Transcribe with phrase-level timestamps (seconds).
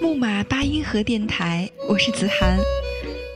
[0.00, 2.58] 木马八音盒电台，我是子涵，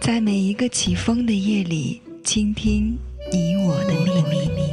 [0.01, 2.97] 在每一个起风的夜里，倾听
[3.31, 3.93] 你我的
[4.31, 4.65] 秘密。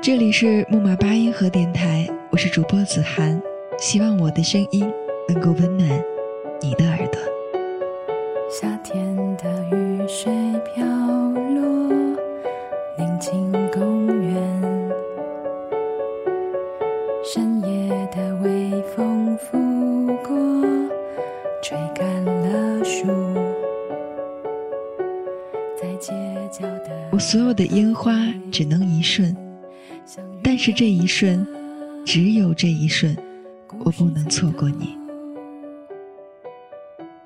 [0.00, 3.42] 这里是木马八音盒电台，我是主播子涵，
[3.76, 4.88] 希望我的声音
[5.28, 5.88] 能够温暖
[6.60, 6.91] 你的
[27.22, 28.12] 所有的烟花
[28.50, 29.34] 只能一瞬，
[30.42, 31.46] 但是这一瞬，
[32.04, 33.16] 只有这一瞬，
[33.84, 34.98] 我不能错过你。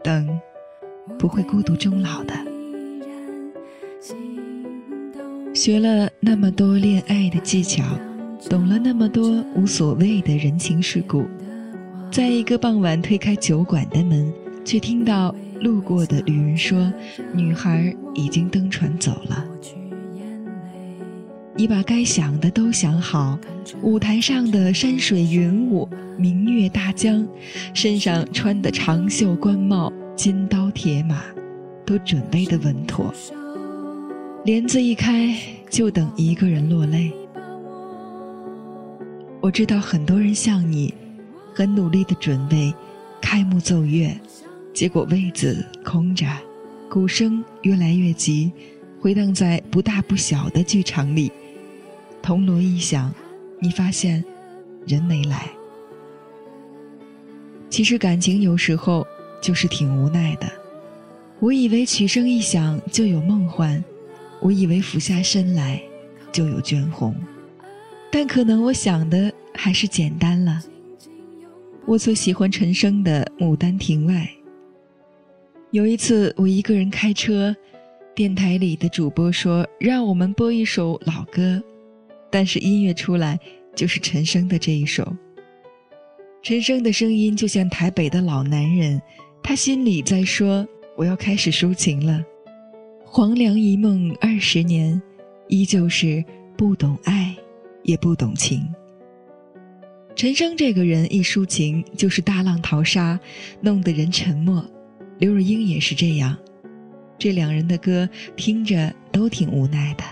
[0.04, 0.38] 等，
[1.18, 2.34] 不会孤独终老的。
[5.54, 7.82] 学了那么多恋爱的技巧，
[8.50, 11.24] 懂了那么多无所谓的人情世故，
[12.12, 14.30] 在一个傍晚推开酒馆的门，
[14.62, 16.92] 却听到路过的旅人说
[17.32, 19.42] ：“女孩已经登船走了。”
[21.58, 23.38] 你把该想的都想好，
[23.80, 27.26] 舞台上的山水云雾、明月大江，
[27.72, 31.22] 身上穿的长袖官帽、金刀铁马，
[31.86, 33.10] 都准备的稳妥。
[34.44, 35.34] 帘子一开，
[35.70, 37.10] 就等一个人落泪。
[39.40, 40.92] 我知道很多人像你，
[41.54, 42.70] 很努力的准备
[43.18, 44.14] 开幕奏乐，
[44.74, 46.26] 结果位子空着，
[46.90, 48.52] 鼓声越来越急，
[49.00, 51.32] 回荡在不大不小的剧场里。
[52.26, 53.14] 铜锣一响，
[53.60, 54.24] 你发现
[54.84, 55.48] 人没来。
[57.70, 59.06] 其实感情有时候
[59.40, 60.50] 就是挺无奈的。
[61.38, 63.82] 我以为曲声一响就有梦幻。
[64.40, 65.80] 我以为俯下身来
[66.32, 67.14] 就有娟红，
[68.10, 70.60] 但可能我想的还是简单了。
[71.84, 74.14] 我最喜欢陈升的《牡丹亭外》。
[75.70, 77.54] 有一次我一个人开车，
[78.16, 81.62] 电台里的主播说让我们播一首老歌，
[82.36, 83.40] 但是音乐出来
[83.74, 85.10] 就是陈升的这一首。
[86.42, 89.00] 陈升的声音就像台北的老男人，
[89.42, 92.22] 他心里在说：“我要开始抒情了。”
[93.06, 95.00] 黄粱一梦二十年，
[95.48, 96.22] 依旧是
[96.58, 97.34] 不懂爱，
[97.84, 98.68] 也不懂情。
[100.14, 103.18] 陈升这个人一抒情就是大浪淘沙，
[103.62, 104.62] 弄得人沉默。
[105.18, 106.36] 刘若英也是这样，
[107.18, 110.04] 这两人的歌听着都挺无奈的，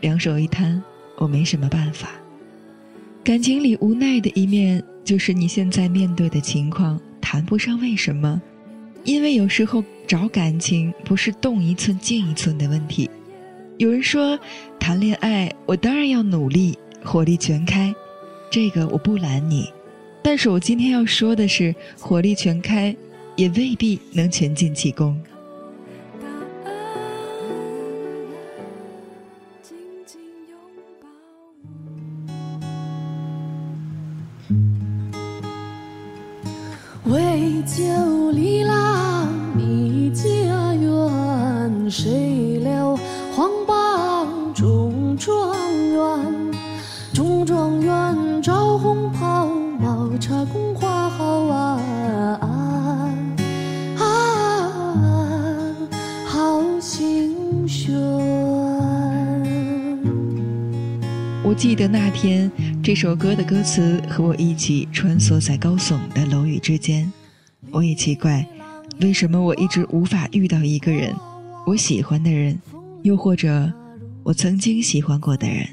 [0.00, 0.80] 两手一摊，
[1.18, 2.10] 我没什么办法。
[3.22, 8.40] 感情里无奈的一面，就是你现在面对的情况谈不上为什么。
[9.04, 13.08] 因为有时候找感情不是动一寸进一寸的问题。
[13.76, 14.38] 有人说，
[14.78, 17.94] 谈恋爱我当然要努力，火力全开，
[18.50, 19.72] 这个我不拦你。
[20.22, 22.94] 但是我今天要说的是，火力全开，
[23.36, 25.18] 也未必能全尽其功。
[61.58, 62.48] 记得那天，
[62.84, 67.12] 这首歌的歌词和我一起穿梭在高耸的楼宇之间。
[67.72, 68.46] 我也奇怪，
[69.00, 71.12] 为什么我一直无法遇到一个人。
[71.66, 72.56] 我喜欢的人，
[73.02, 73.72] 又或者
[74.22, 75.66] 我曾经喜欢过的人，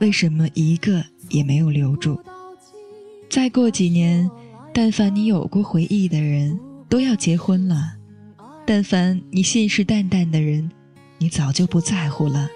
[0.00, 2.18] 为什么一个也没有留住？
[3.30, 4.28] 再过几年，
[4.74, 6.58] 但凡你有过回忆的人，
[6.88, 7.76] 都要结婚了；
[8.66, 10.68] 但凡你信誓旦旦的人，
[11.18, 12.50] 你早就不在乎了。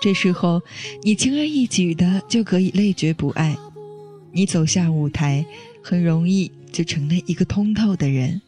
[0.00, 0.62] 这时候，
[1.02, 3.56] 你轻而易举的就可以累觉不爱，
[4.32, 5.44] 你走下舞台，
[5.82, 8.40] 很容易就成了一个通透的人，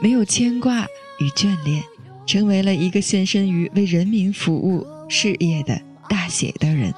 [0.00, 0.86] 没有牵挂
[1.20, 1.82] 与眷恋。
[2.26, 6.94] 成为了一个献身于为人民服务事业的大写的人，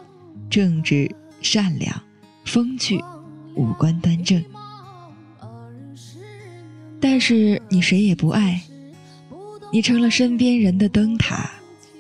[0.50, 2.02] 正直、善良、
[2.44, 3.02] 风趣，
[3.54, 4.44] 五官端正。
[7.00, 8.60] 但是你谁也不爱，
[9.72, 11.50] 你成了身边人的灯塔，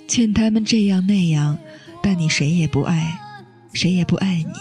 [0.08, 1.58] 劝他们这样那样，
[2.02, 3.18] 但你谁也不爱，
[3.72, 4.52] 谁也不爱你。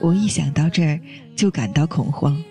[0.00, 1.00] 我一想到这儿
[1.34, 2.42] 就感到恐慌。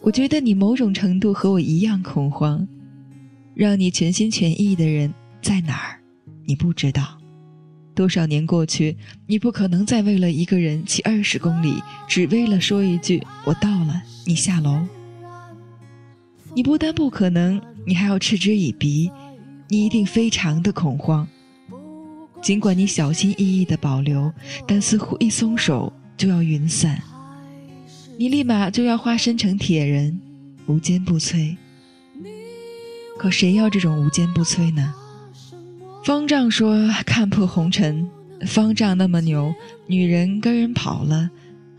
[0.00, 2.66] 我觉得你某种程度和我一样恐慌。
[3.54, 5.12] 让你全心全意的人
[5.42, 6.00] 在哪儿？
[6.46, 7.18] 你不知道。
[7.94, 8.96] 多少年过去，
[9.26, 14.80] 你不可能再为了一个人骑二十公里，只为了说一句“我到了”，你下楼。
[16.54, 19.12] 你不但不可能，你还要嗤之以鼻。
[19.72, 21.26] 你一定非常的恐慌。
[22.42, 24.30] 尽管你小心翼翼的保留，
[24.66, 27.02] 但似乎一松手就要云散。
[28.18, 30.20] 你立马就要化身成铁人，
[30.66, 31.56] 无坚不摧。
[33.16, 34.92] 可谁要这种无坚不摧呢？
[36.04, 38.06] 方丈说：“看破红尘。”
[38.44, 39.54] 方丈那么牛，
[39.86, 41.30] 女人跟人跑了，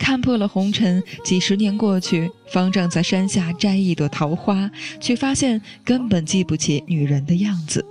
[0.04, 1.02] 看破了红尘。
[1.24, 4.70] 几十年过去，方丈在山下摘一朵桃花，
[5.00, 7.86] 却发现根本记不起女人的样子。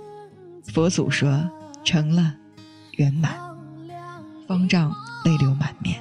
[0.71, 1.49] 佛祖说
[1.83, 2.35] ：“成了，
[2.97, 3.33] 圆满。”
[4.47, 4.93] 方丈
[5.25, 5.99] 泪流满面。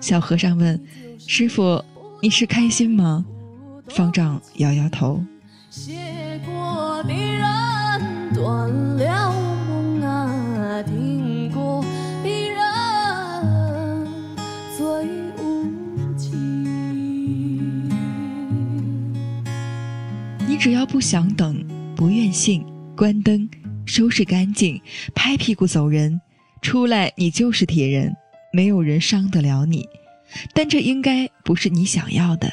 [0.00, 0.82] 小和尚问
[1.28, 1.84] ：“师傅，
[2.22, 3.26] 你是开心吗？”
[3.88, 5.22] 方丈摇摇头。
[5.68, 9.21] 谢过的人断了
[20.62, 21.60] 只要不想等，
[21.96, 22.64] 不愿信，
[22.96, 23.50] 关灯，
[23.84, 24.80] 收拾干净，
[25.12, 26.20] 拍屁股走人，
[26.60, 28.14] 出来你就是铁人，
[28.52, 29.84] 没有人伤得了你。
[30.54, 32.48] 但这应该不是你想要的。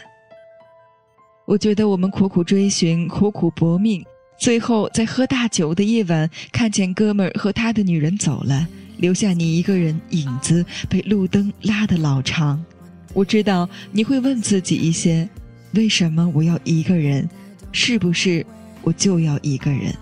[1.45, 4.03] 我觉得我们苦苦追寻，苦苦搏命，
[4.39, 8.67] 最后在喝大酒的夜晚，看见哥们儿和他的女人走了，
[8.97, 12.59] 留下你一个人，影子被路灯拉得老长。
[13.13, 15.29] 我知道你会问自己一些：
[15.75, 17.29] 为什么我要一个人？
[17.71, 18.45] 是不是
[18.81, 19.93] 我就要一个人？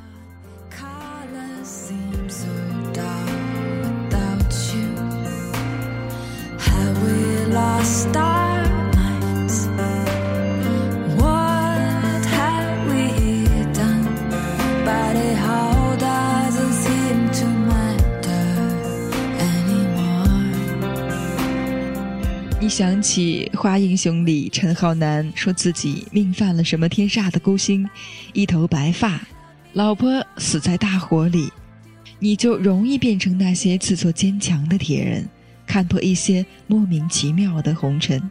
[22.78, 27.90] 想起《花英雄》里陈浩南说自己命犯了什么天煞的孤星，
[28.34, 29.20] 一头白发，
[29.74, 31.52] 老婆死在大火里，
[32.20, 35.28] 你就容易变成那些自作坚强的铁人，
[35.66, 38.22] 看破一些莫名其妙的红尘。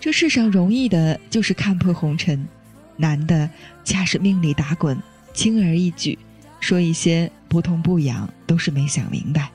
[0.00, 2.48] 这世上容易的就是看破红尘，
[2.96, 3.50] 难的
[3.84, 4.96] 恰是命里打滚，
[5.34, 6.18] 轻而易举，
[6.58, 9.50] 说一些不痛不痒，都是没想明白。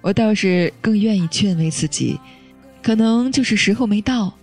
[0.00, 2.20] 我倒是更愿意劝慰自己。
[2.82, 4.36] 可能就是时候没到。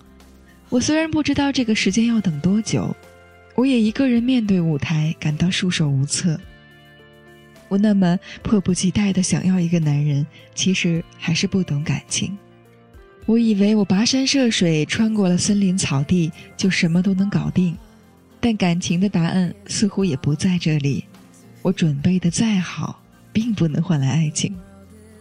[0.69, 2.95] 我虽然不知道这个时间要等多久，
[3.55, 6.39] 我也一个人面对舞台，感到束手无策。
[7.67, 10.25] 我那么迫不及待的想要一个男人，
[10.55, 12.37] 其实还是不懂感情。
[13.25, 17.77] 我以为我跋山涉水，穿过了森林草地，就什么都能搞定。
[18.39, 21.03] 但感情的答案似乎也不在这里。
[21.61, 23.01] 我准备的再好，
[23.33, 24.55] 并不能换来爱情。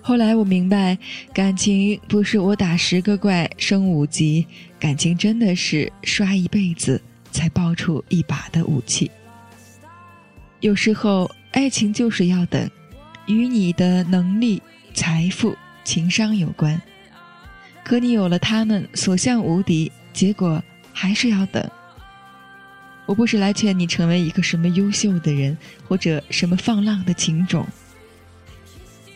[0.00, 0.96] 后来我明白，
[1.34, 4.46] 感情不是我打十个怪升五级，
[4.80, 7.00] 感情真的是刷一辈子
[7.30, 9.10] 才爆出一把的武器。
[10.60, 12.70] 有时候，爱情就是要等，
[13.26, 14.62] 与你的能力、
[14.94, 16.80] 财富、情商有关。
[17.84, 20.62] 可你有了他们，所向无敌，结果
[20.92, 21.70] 还是要等。
[23.04, 27.66] 我不是来劝你成为一个什么优秀的人，或者什么放浪的情种。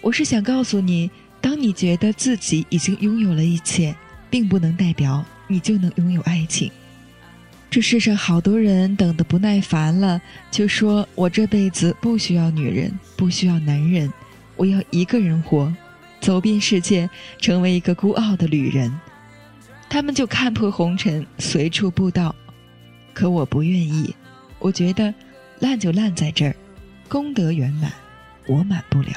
[0.03, 1.09] 我是想告诉你，
[1.41, 3.95] 当你觉得自己已经拥有了一切，
[4.29, 6.71] 并不能代表你就能拥有爱情。
[7.71, 14.13] 这世上好多人等得不耐烦了，就说我这辈子不需要女人，不需要男人，
[14.57, 15.73] 我要一个人活，
[16.21, 18.93] 走遍世界，成为一个孤傲的旅人。
[19.89, 22.35] 他们就看破红尘，随处布道。
[23.15, 24.13] 可我不愿意，
[24.59, 25.15] 我觉得
[25.61, 26.57] 烂就烂在这儿，
[27.09, 27.93] 功德圆满，
[28.49, 29.13] 我满不了。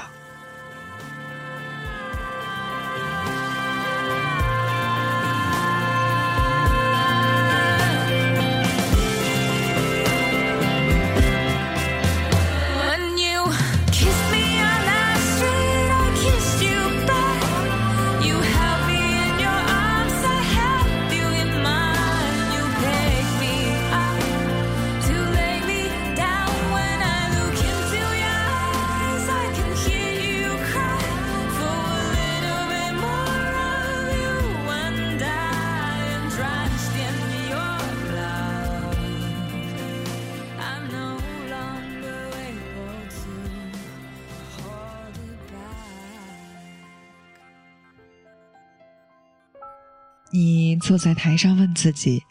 [50.80, 52.24] 坐在台上问自己：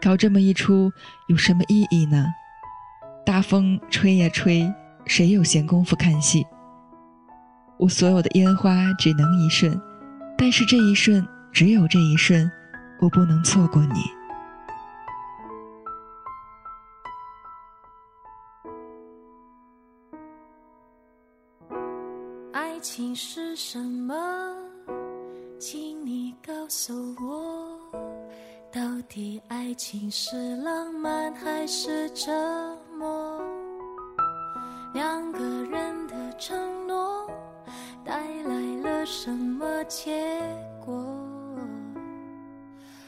[0.00, 0.92] 搞这么一出
[1.28, 2.26] 有什么意义呢？
[3.24, 4.72] 大风吹呀吹，
[5.06, 6.46] 谁有闲工夫看戏？
[7.78, 9.80] 我所有的烟花只能一瞬，
[10.36, 12.50] 但是这一瞬，只有这一瞬，
[13.00, 14.00] 我不能错过你。
[22.52, 24.14] 爱情是什么？
[25.58, 27.80] 请你告诉我，
[28.70, 32.30] 到底爱情是浪漫还是折
[32.96, 33.42] 磨？
[34.94, 37.28] 两个人的承诺
[38.04, 40.40] 带来了什么结
[40.84, 41.04] 果？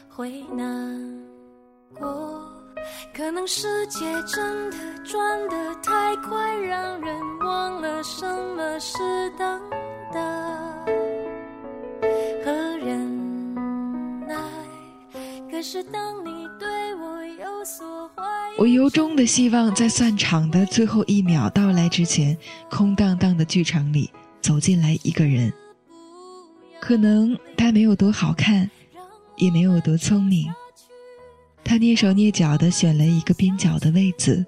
[0.09, 1.23] 会难
[1.97, 2.43] 过，
[3.15, 8.25] 可能世界真的转得太快，让人忘了什
[8.57, 9.61] 么是等
[10.11, 10.19] 待
[18.57, 22.37] 我，由衷的希望，在散场的最后一秒到来之前，
[22.69, 24.11] 空荡荡的剧场里
[24.41, 25.51] 走进来一个人。
[26.79, 28.69] 可能他没有多好看，
[29.37, 30.51] 也没有多聪明。
[31.63, 34.45] 他蹑手蹑脚的选了一个边角的位子，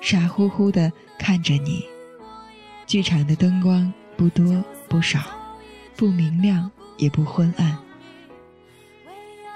[0.00, 1.84] 傻乎乎的看着你。
[2.86, 5.20] 剧场的灯光不多不少，
[5.96, 7.85] 不明亮也不昏暗。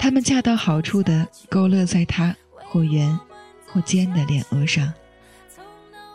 [0.01, 3.21] 他们恰到好处的勾勒在他或圆
[3.67, 4.91] 或尖的脸额上，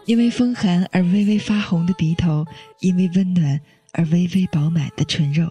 [0.05, 2.43] 因为风寒而微微发红的鼻头，
[2.79, 3.61] 因为温暖
[3.93, 5.47] 而微微饱满的唇肉，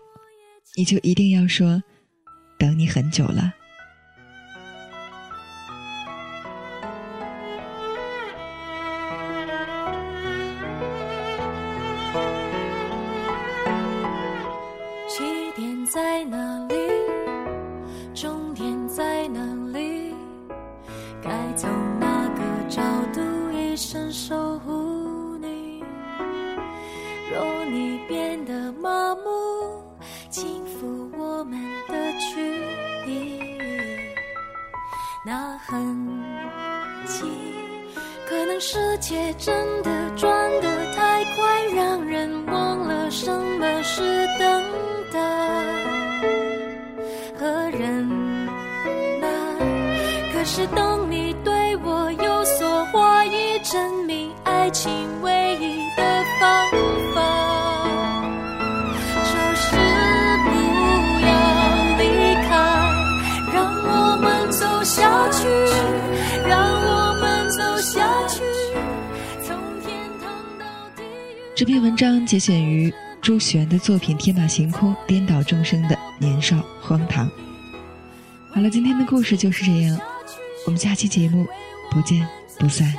[0.74, 1.80] 你就一定要说
[2.58, 3.54] ：“等你很久了。”
[38.61, 44.02] 世界真的转得太快，让人忘了什么是
[44.38, 44.62] 等
[45.12, 45.18] 待
[47.38, 48.08] 和忍
[49.20, 49.28] 耐。
[50.32, 51.53] 可是当你对
[71.56, 72.92] 这篇文章节选于
[73.23, 77.28] 朱璇的作品《天马行空，颠倒众生的年少荒唐》。
[78.50, 79.96] 好了，今天的故事就是这样，
[80.66, 81.46] 我们下期节目
[81.92, 82.26] 不见
[82.58, 82.92] 不散。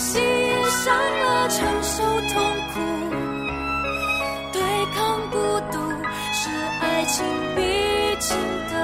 [0.00, 0.18] 一点喜
[0.82, 2.02] 上了，承受
[2.32, 2.42] 痛
[2.72, 2.80] 苦。
[4.50, 4.62] 对
[4.96, 5.36] 抗孤
[5.70, 5.78] 独
[6.32, 6.48] 是
[6.80, 7.22] 爱情
[7.54, 7.60] 必
[8.18, 8.34] 经
[8.70, 8.74] 的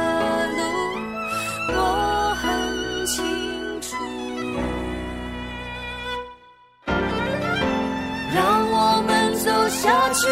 [0.57, 0.61] 路，
[1.73, 1.79] 我
[2.43, 3.17] 很清
[3.81, 3.97] 楚。
[8.35, 8.39] 让
[8.71, 10.29] 我们走下去，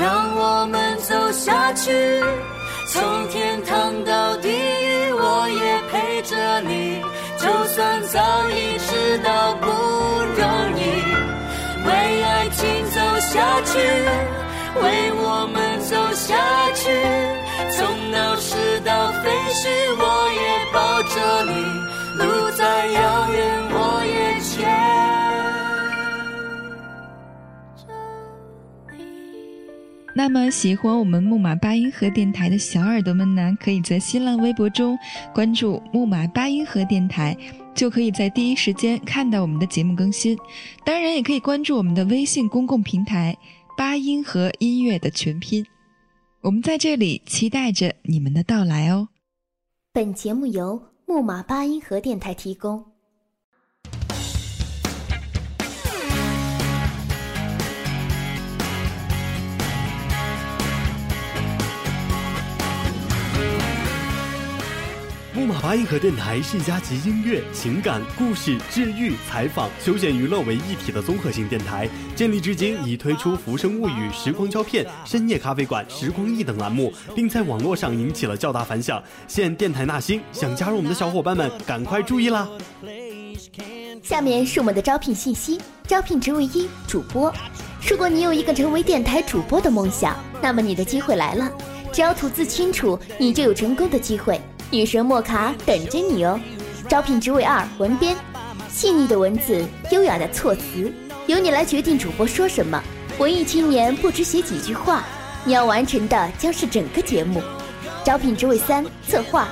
[0.00, 2.24] 让我们走下去，
[2.88, 7.02] 从天堂到地狱，我也陪着你。
[7.36, 9.54] 就算早已知道
[13.34, 13.78] 下去，
[14.80, 16.38] 为我们走下
[16.72, 16.88] 去，
[17.76, 19.66] 从闹市到废墟，
[19.98, 20.40] 我也
[20.72, 21.50] 抱着你，
[22.16, 22.22] 路
[22.56, 23.36] 再遥远，
[23.72, 24.62] 我也牵
[27.76, 27.82] 着
[28.92, 29.02] 你。
[30.14, 34.96] 那么喜欢我们木马八音盒电台的小耳朵们呢，可以在新浪微博中
[35.34, 37.36] 关注木马八音盒电台，
[37.74, 40.38] 就可以在第一时间看到我们的节目更新。
[40.84, 43.36] 当然，也可以关注我们的微信公共平台
[43.76, 45.64] “八音盒音乐”的全拼。
[46.40, 49.08] 我们在这里期待着你们的到来哦。
[49.92, 52.93] 本节目由木马八音盒电台提供。
[65.34, 71.88] 木马八音盒电台是一家集音乐、情感、故事、治愈、采访、休闲娱乐为一体的综合性电台。
[72.14, 79.02] 建立至今，已推出《浮生物语》《时光胶片》《深夜咖啡馆》《时光忆》等栏目，并在网络上引起了较大反响。
[79.26, 82.48] 现电台纳新，想加入我们的小伙伴们，赶快注意啦！
[84.04, 87.34] 下面是我们的招聘信息：招聘职位一，主播。
[87.90, 91.50] 如果你有一个成为电台主播的梦想，那么你的机会来了。
[91.92, 94.40] 只要吐字清楚，你就有成功的机会。
[94.74, 96.38] 女神莫卡等着你哦！
[96.88, 98.16] 招聘职位二，文编。
[98.68, 100.92] 细腻的文字，优雅的措辞，
[101.28, 102.82] 由你来决定主播说什么。
[103.18, 105.04] 文艺青年不止写几句话，
[105.44, 107.40] 你要完成的将是整个节目。
[108.04, 109.46] 招聘职位三，策划。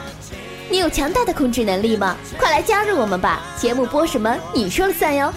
[0.68, 2.16] 你有强大的控制能力吗？
[2.36, 3.42] 快来加入我们吧！
[3.56, 5.32] 节目播什么，你说了算哟。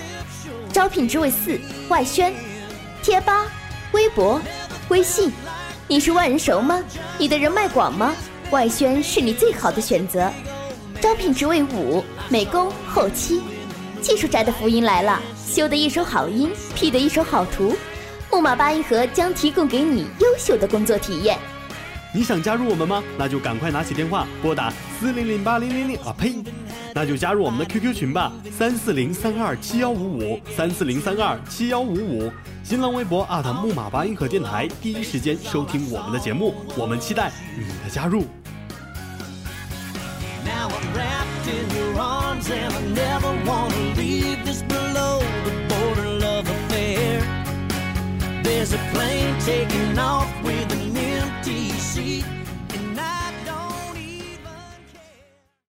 [0.74, 2.34] 招聘职位四，外宣。
[3.04, 3.46] 贴吧、
[3.92, 4.42] 微博、
[4.90, 5.32] 微信，
[5.88, 6.84] 你是万人熟吗？
[7.20, 8.16] 你的人脉广吗？
[8.52, 10.32] 外宣是你最好的选择。
[11.02, 13.42] 招聘职位五：美工、后期。
[14.02, 17.76] 技术宅的福音来了，修的一手好音，P 的一手好图，
[18.32, 21.38] 木马八音盒将提供给你优秀的工作体验。
[22.14, 23.04] 你想加入我们吗？
[23.18, 26.36] 那就赶快拿起电话拨打四零零八零零零啊呸！
[26.94, 32.32] 那就加入我们的 QQ 群吧，三四零三二七幺五五三四零三二七幺五五。
[32.68, 33.24] 新浪微博
[33.62, 38.26] 木马八音盒电台，第一时间收听我们的节目，我们期待你的加入。
[48.42, 50.25] There's a plane taking off